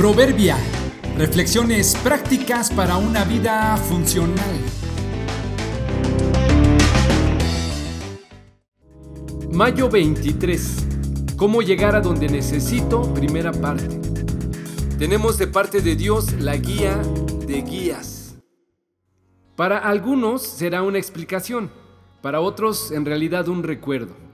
Proverbia. 0.00 0.56
Reflexiones 1.18 1.94
prácticas 2.02 2.70
para 2.70 2.96
una 2.96 3.22
vida 3.24 3.76
funcional. 3.76 4.56
Mayo 9.52 9.90
23. 9.90 10.86
¿Cómo 11.36 11.60
llegar 11.60 11.96
a 11.96 12.00
donde 12.00 12.28
necesito? 12.30 13.12
Primera 13.12 13.52
parte. 13.52 14.00
Tenemos 14.98 15.36
de 15.36 15.48
parte 15.48 15.82
de 15.82 15.94
Dios 15.96 16.32
la 16.40 16.56
guía 16.56 16.96
de 17.46 17.60
guías. 17.60 18.38
Para 19.54 19.76
algunos 19.80 20.40
será 20.40 20.82
una 20.82 20.96
explicación, 20.96 21.70
para 22.22 22.40
otros 22.40 22.90
en 22.90 23.04
realidad 23.04 23.48
un 23.48 23.62
recuerdo. 23.62 24.29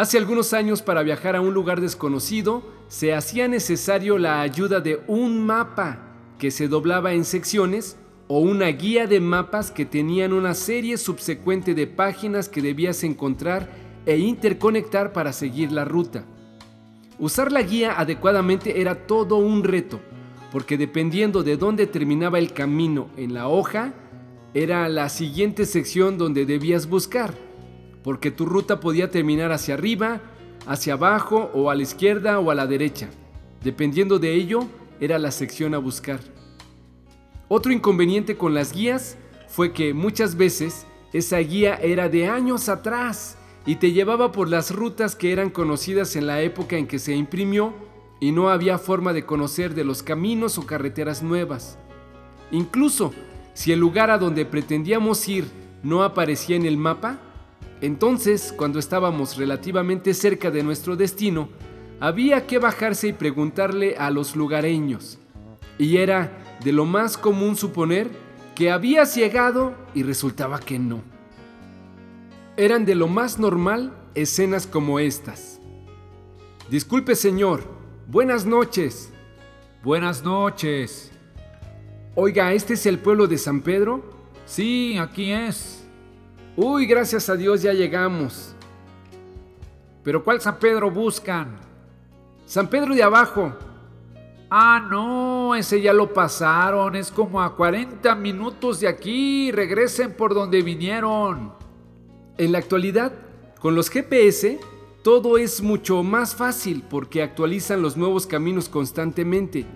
Hace 0.00 0.16
algunos 0.16 0.54
años 0.54 0.80
para 0.80 1.02
viajar 1.02 1.36
a 1.36 1.42
un 1.42 1.52
lugar 1.52 1.82
desconocido 1.82 2.62
se 2.88 3.12
hacía 3.12 3.48
necesario 3.48 4.16
la 4.16 4.40
ayuda 4.40 4.80
de 4.80 5.02
un 5.06 5.44
mapa 5.44 5.98
que 6.38 6.50
se 6.50 6.68
doblaba 6.68 7.12
en 7.12 7.26
secciones 7.26 7.98
o 8.26 8.38
una 8.38 8.68
guía 8.68 9.06
de 9.06 9.20
mapas 9.20 9.70
que 9.70 9.84
tenían 9.84 10.32
una 10.32 10.54
serie 10.54 10.96
subsecuente 10.96 11.74
de 11.74 11.86
páginas 11.86 12.48
que 12.48 12.62
debías 12.62 13.04
encontrar 13.04 13.68
e 14.06 14.16
interconectar 14.16 15.12
para 15.12 15.34
seguir 15.34 15.70
la 15.70 15.84
ruta. 15.84 16.24
Usar 17.18 17.52
la 17.52 17.60
guía 17.60 18.00
adecuadamente 18.00 18.80
era 18.80 19.06
todo 19.06 19.36
un 19.36 19.64
reto, 19.64 20.00
porque 20.50 20.78
dependiendo 20.78 21.42
de 21.42 21.58
dónde 21.58 21.86
terminaba 21.86 22.38
el 22.38 22.54
camino 22.54 23.10
en 23.18 23.34
la 23.34 23.48
hoja, 23.48 23.92
era 24.54 24.88
la 24.88 25.10
siguiente 25.10 25.66
sección 25.66 26.16
donde 26.16 26.46
debías 26.46 26.88
buscar 26.88 27.49
porque 28.02 28.30
tu 28.30 28.46
ruta 28.46 28.80
podía 28.80 29.10
terminar 29.10 29.52
hacia 29.52 29.74
arriba, 29.74 30.20
hacia 30.66 30.94
abajo 30.94 31.50
o 31.54 31.70
a 31.70 31.74
la 31.74 31.82
izquierda 31.82 32.38
o 32.38 32.50
a 32.50 32.54
la 32.54 32.66
derecha. 32.66 33.08
Dependiendo 33.62 34.18
de 34.18 34.34
ello, 34.34 34.66
era 35.00 35.18
la 35.18 35.30
sección 35.30 35.74
a 35.74 35.78
buscar. 35.78 36.20
Otro 37.48 37.72
inconveniente 37.72 38.36
con 38.36 38.54
las 38.54 38.72
guías 38.72 39.16
fue 39.48 39.72
que 39.72 39.92
muchas 39.92 40.36
veces 40.36 40.86
esa 41.12 41.38
guía 41.38 41.74
era 41.76 42.08
de 42.08 42.28
años 42.28 42.68
atrás 42.68 43.36
y 43.66 43.76
te 43.76 43.92
llevaba 43.92 44.32
por 44.32 44.48
las 44.48 44.70
rutas 44.70 45.16
que 45.16 45.32
eran 45.32 45.50
conocidas 45.50 46.16
en 46.16 46.26
la 46.26 46.40
época 46.42 46.76
en 46.76 46.86
que 46.86 46.98
se 46.98 47.14
imprimió 47.14 47.74
y 48.20 48.32
no 48.32 48.50
había 48.50 48.78
forma 48.78 49.12
de 49.12 49.24
conocer 49.24 49.74
de 49.74 49.84
los 49.84 50.02
caminos 50.02 50.58
o 50.58 50.66
carreteras 50.66 51.22
nuevas. 51.22 51.78
Incluso 52.52 53.12
si 53.54 53.72
el 53.72 53.80
lugar 53.80 54.10
a 54.10 54.18
donde 54.18 54.44
pretendíamos 54.46 55.28
ir 55.28 55.46
no 55.82 56.04
aparecía 56.04 56.56
en 56.56 56.66
el 56.66 56.76
mapa, 56.76 57.18
entonces, 57.80 58.52
cuando 58.56 58.78
estábamos 58.78 59.36
relativamente 59.36 60.12
cerca 60.14 60.50
de 60.50 60.62
nuestro 60.62 60.96
destino, 60.96 61.48
había 61.98 62.46
que 62.46 62.58
bajarse 62.58 63.08
y 63.08 63.12
preguntarle 63.12 63.96
a 63.96 64.10
los 64.10 64.36
lugareños. 64.36 65.18
Y 65.78 65.96
era 65.96 66.58
de 66.62 66.72
lo 66.72 66.84
más 66.84 67.16
común 67.16 67.56
suponer 67.56 68.10
que 68.54 68.70
había 68.70 69.04
llegado 69.04 69.74
y 69.94 70.02
resultaba 70.02 70.60
que 70.60 70.78
no. 70.78 71.02
Eran 72.56 72.84
de 72.84 72.94
lo 72.94 73.08
más 73.08 73.38
normal 73.38 73.92
escenas 74.14 74.66
como 74.66 74.98
estas. 74.98 75.60
Disculpe 76.70 77.14
señor, 77.14 77.64
buenas 78.06 78.44
noches. 78.44 79.10
Buenas 79.82 80.22
noches. 80.22 81.10
Oiga, 82.14 82.52
¿este 82.52 82.74
es 82.74 82.84
el 82.84 82.98
pueblo 82.98 83.26
de 83.26 83.38
San 83.38 83.62
Pedro? 83.62 84.02
Sí, 84.44 84.98
aquí 84.98 85.32
es. 85.32 85.79
Uy, 86.56 86.86
gracias 86.86 87.28
a 87.28 87.36
Dios 87.36 87.62
ya 87.62 87.72
llegamos. 87.72 88.54
¿Pero 90.02 90.24
cuál 90.24 90.40
San 90.40 90.58
Pedro 90.58 90.90
buscan? 90.90 91.58
San 92.44 92.68
Pedro 92.68 92.94
de 92.94 93.02
abajo. 93.02 93.52
Ah, 94.50 94.84
no, 94.90 95.54
ese 95.54 95.80
ya 95.80 95.92
lo 95.92 96.12
pasaron. 96.12 96.96
Es 96.96 97.12
como 97.12 97.40
a 97.40 97.54
40 97.54 98.14
minutos 98.16 98.80
de 98.80 98.88
aquí. 98.88 99.52
Regresen 99.52 100.12
por 100.12 100.34
donde 100.34 100.62
vinieron. 100.62 101.52
En 102.36 102.52
la 102.52 102.58
actualidad, 102.58 103.12
con 103.60 103.76
los 103.76 103.88
GPS, 103.88 104.58
todo 105.02 105.38
es 105.38 105.62
mucho 105.62 106.02
más 106.02 106.34
fácil 106.34 106.82
porque 106.90 107.22
actualizan 107.22 107.82
los 107.82 107.96
nuevos 107.96 108.26
caminos 108.26 108.68
constantemente. 108.68 109.66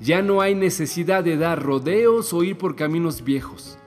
Ya 0.00 0.20
no 0.20 0.40
hay 0.40 0.54
necesidad 0.54 1.24
de 1.24 1.36
dar 1.36 1.62
rodeos 1.62 2.32
o 2.32 2.44
ir 2.44 2.58
por 2.58 2.76
caminos 2.76 3.24
viejos. 3.24 3.78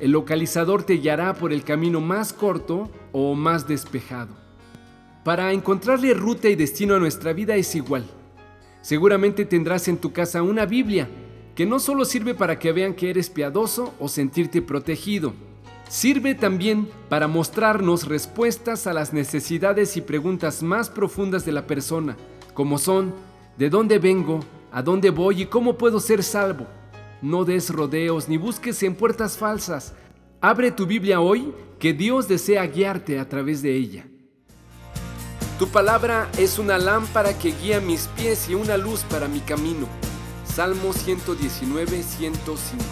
El 0.00 0.10
localizador 0.10 0.82
te 0.82 0.94
guiará 0.94 1.34
por 1.34 1.52
el 1.52 1.64
camino 1.64 2.00
más 2.00 2.32
corto 2.32 2.90
o 3.12 3.34
más 3.34 3.68
despejado. 3.68 4.34
Para 5.24 5.52
encontrarle 5.52 6.12
ruta 6.14 6.48
y 6.48 6.56
destino 6.56 6.94
a 6.94 6.98
nuestra 6.98 7.32
vida 7.32 7.54
es 7.56 7.74
igual. 7.74 8.04
Seguramente 8.82 9.44
tendrás 9.44 9.88
en 9.88 9.96
tu 9.96 10.12
casa 10.12 10.42
una 10.42 10.66
Biblia 10.66 11.08
que 11.54 11.64
no 11.64 11.78
solo 11.78 12.04
sirve 12.04 12.34
para 12.34 12.58
que 12.58 12.72
vean 12.72 12.94
que 12.94 13.10
eres 13.10 13.30
piadoso 13.30 13.94
o 14.00 14.08
sentirte 14.08 14.60
protegido, 14.60 15.32
sirve 15.88 16.34
también 16.34 16.88
para 17.08 17.28
mostrarnos 17.28 18.06
respuestas 18.06 18.86
a 18.86 18.92
las 18.92 19.12
necesidades 19.12 19.96
y 19.96 20.00
preguntas 20.00 20.62
más 20.62 20.90
profundas 20.90 21.44
de 21.44 21.52
la 21.52 21.66
persona, 21.66 22.16
como 22.52 22.78
son, 22.78 23.14
¿de 23.56 23.70
dónde 23.70 23.98
vengo? 23.98 24.40
¿A 24.72 24.82
dónde 24.82 25.10
voy? 25.10 25.42
¿Y 25.42 25.46
cómo 25.46 25.78
puedo 25.78 26.00
ser 26.00 26.22
salvo? 26.24 26.66
No 27.24 27.46
des 27.46 27.70
rodeos 27.70 28.28
ni 28.28 28.36
busques 28.36 28.82
en 28.82 28.94
puertas 28.94 29.38
falsas. 29.38 29.94
Abre 30.42 30.70
tu 30.70 30.84
Biblia 30.84 31.22
hoy 31.22 31.54
que 31.78 31.94
Dios 31.94 32.28
desea 32.28 32.66
guiarte 32.66 33.18
a 33.18 33.26
través 33.26 33.62
de 33.62 33.74
ella. 33.74 34.06
Tu 35.58 35.66
palabra 35.68 36.28
es 36.36 36.58
una 36.58 36.76
lámpara 36.76 37.38
que 37.38 37.52
guía 37.52 37.80
mis 37.80 38.08
pies 38.08 38.50
y 38.50 38.54
una 38.54 38.76
luz 38.76 39.04
para 39.04 39.26
mi 39.26 39.40
camino. 39.40 39.88
Salmo 40.44 40.92
119, 40.92 42.02
105. 42.02 42.84